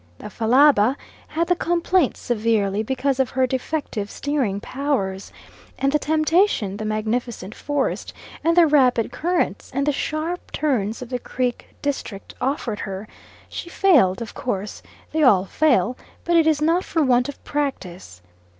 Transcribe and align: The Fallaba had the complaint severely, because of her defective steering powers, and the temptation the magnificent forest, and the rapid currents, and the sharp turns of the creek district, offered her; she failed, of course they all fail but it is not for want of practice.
The 0.17 0.31
Fallaba 0.31 0.97
had 1.27 1.47
the 1.47 1.55
complaint 1.55 2.17
severely, 2.17 2.81
because 2.81 3.19
of 3.19 3.29
her 3.29 3.45
defective 3.45 4.09
steering 4.09 4.59
powers, 4.59 5.31
and 5.77 5.91
the 5.91 5.99
temptation 5.99 6.77
the 6.77 6.85
magnificent 6.85 7.53
forest, 7.53 8.11
and 8.43 8.57
the 8.57 8.65
rapid 8.65 9.11
currents, 9.11 9.69
and 9.71 9.85
the 9.85 9.91
sharp 9.91 10.51
turns 10.51 11.03
of 11.03 11.09
the 11.09 11.19
creek 11.19 11.75
district, 11.83 12.33
offered 12.41 12.79
her; 12.79 13.07
she 13.47 13.69
failed, 13.69 14.23
of 14.23 14.33
course 14.33 14.81
they 15.11 15.21
all 15.21 15.45
fail 15.45 15.95
but 16.23 16.35
it 16.35 16.47
is 16.47 16.63
not 16.63 16.83
for 16.83 17.03
want 17.03 17.29
of 17.29 17.37
practice. 17.43 18.23